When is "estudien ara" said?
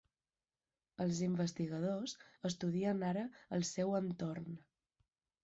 2.51-3.27